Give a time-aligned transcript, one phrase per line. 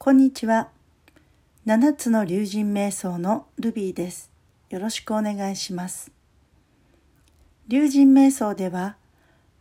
[0.00, 0.68] こんにちは。
[1.64, 4.30] 七つの竜神瞑想のルビーです。
[4.70, 6.12] よろしくお願いします。
[7.66, 8.96] 竜神瞑想では、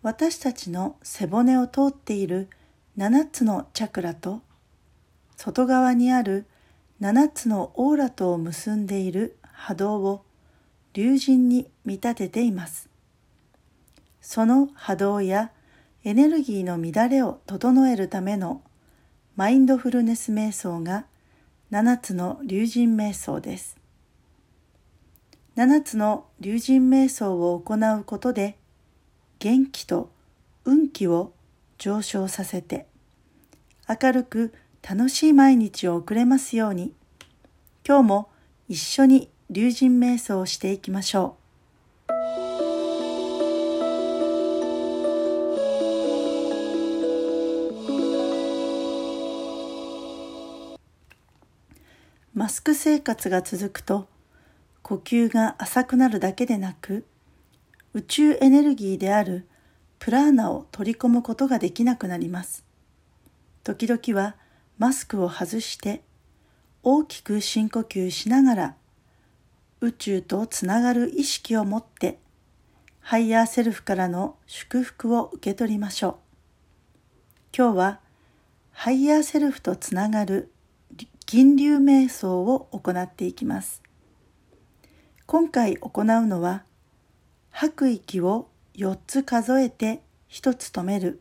[0.03, 2.49] 私たちの背骨を通っている
[2.95, 4.41] 七つのチャクラと、
[5.35, 6.45] 外側にある
[6.99, 10.23] 七つのオーラとを結んでいる波動を
[10.93, 12.89] 竜神に見立てています。
[14.21, 15.49] その波動や
[16.03, 18.61] エネルギーの乱れを整えるための
[19.37, 21.05] マインドフルネス瞑想が
[21.71, 23.77] 7つの竜神瞑想です。
[25.55, 28.57] 7つの竜神瞑想を行うことで
[29.37, 30.09] 元気と
[30.65, 31.33] 運気を
[31.77, 32.87] 上昇させて
[33.87, 36.95] 明るく楽しい毎日を送れますように
[37.87, 38.29] 今日も
[38.67, 41.46] 一緒に竜神瞑想をしていきましょう。
[52.37, 54.07] マスク生活が続くと
[54.83, 57.03] 呼吸が浅くなるだけでなく
[57.95, 59.47] 宇宙エネルギーである
[59.97, 62.63] プラーナを取り込むことができなくなります。
[63.63, 64.35] 時々は
[64.77, 66.03] マスクを外して
[66.83, 68.75] 大きく深呼吸しながら
[69.81, 72.19] 宇宙とつながる意識を持って
[72.99, 76.15] ハイヤーセルフからの祝福を受け取りましょう。
[77.57, 77.99] 今日は
[78.73, 80.51] ハイヤーセルフとつながる
[81.27, 83.83] 銀龍瞑想を行っていきます。
[85.25, 86.63] 今回行うのは、
[87.49, 91.19] 吐く息を4つ数えて1つ止める。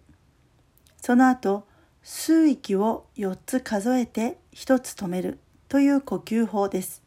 [1.03, 1.67] その後、
[2.05, 7.03] 吸う息を4つ数えて1つ止めるという呼吸法です。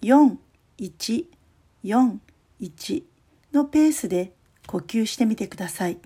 [0.00, 0.38] 4、
[0.78, 1.26] 1、
[1.84, 2.18] 4、
[2.62, 3.02] 1
[3.52, 4.32] のペースで
[4.66, 5.98] 呼吸してみてください。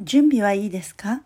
[0.00, 1.22] 準備はいいですか？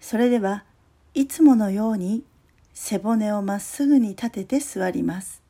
[0.00, 0.64] それでは
[1.12, 2.24] いつものように
[2.72, 5.42] 背骨をまっすぐに立てて座ります。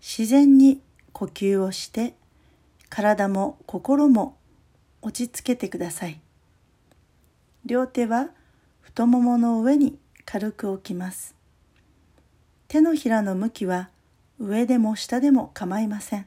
[0.00, 0.80] 自然に
[1.12, 2.14] 呼吸をして
[2.88, 4.36] 体も心も
[5.02, 6.20] 落ち着けてください。
[7.64, 8.30] 両手は
[8.80, 11.36] 太ももの上に軽く置きます。
[12.66, 13.90] 手のひらの向きは
[14.40, 16.26] 上でも下でも構いません。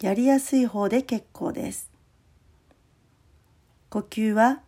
[0.00, 1.87] やりやすい方で結構です。
[3.90, 4.60] 呼吸は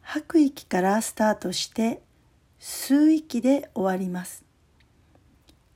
[0.00, 2.00] 吐く息からスタートして
[2.60, 4.42] 吸う息で終わります。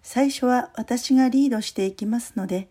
[0.03, 2.69] 最初は私がリードしていきますので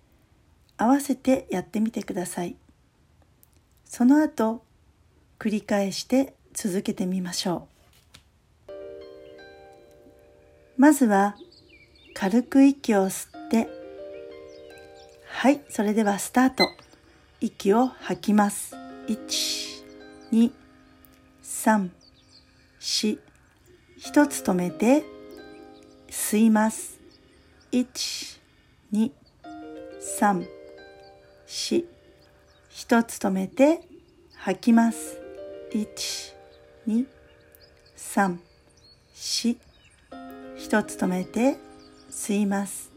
[0.75, 2.55] 合わせてやってみてください。
[3.85, 4.63] その後
[5.39, 7.67] 繰り返して続けてみましょ
[8.67, 8.71] う。
[10.77, 11.35] まずは
[12.15, 13.69] 軽く息を吸って
[15.27, 16.67] はい、それではスタート。
[17.39, 18.75] 息を吐きます。
[19.07, 19.76] 1
[20.29, 20.51] 二、
[21.41, 21.89] 三、
[22.79, 23.17] 四、
[23.95, 25.05] 一つ止めて
[26.09, 26.99] 吸います。
[27.71, 28.37] 一、
[28.91, 29.13] 二、
[30.01, 30.45] 三、
[31.45, 31.85] 四、
[32.69, 33.79] 一つ止めて
[34.35, 35.17] 吐きます。
[35.73, 36.33] 一、
[36.85, 37.07] 二、
[37.95, 38.41] 三、
[39.13, 39.57] 四、
[40.57, 41.55] 一つ止めて
[42.11, 42.91] 吸います。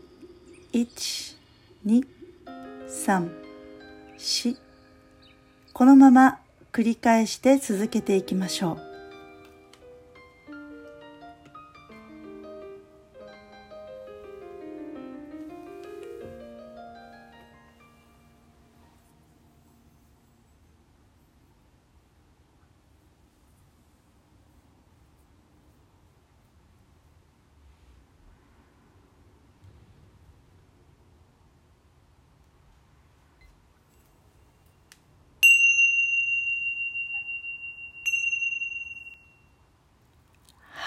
[0.72, 1.36] 一、
[1.84, 2.04] 二、
[2.88, 3.30] 三、
[4.18, 4.56] 四、
[5.72, 6.39] このまま
[6.72, 8.89] 繰り返して続けていきましょう。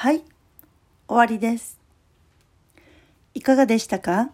[0.03, 0.21] はい、
[1.07, 1.79] 終わりです。
[3.33, 4.31] いかがでしたか？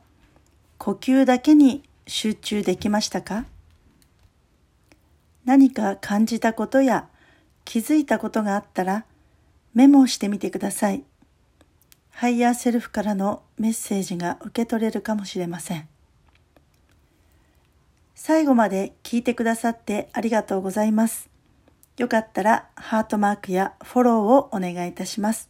[0.80, 3.46] 呼吸だけに集中できましたか？
[5.46, 7.08] 何か感じたことや
[7.66, 9.05] 気づいたことがあったら
[9.76, 11.03] メモをしてみてください。
[12.09, 15.88] ハイヤーセルフからのメッセージが受け取れるかもしれません。
[18.16, 21.29] 最後まで聞いてくださってありがとうございます。
[21.97, 25.47] よかったらハートマークやフォローをお願いいたします。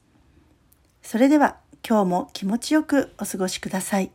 [1.01, 1.57] それでは
[1.87, 4.11] 今日も気持ちよくお過ごしください。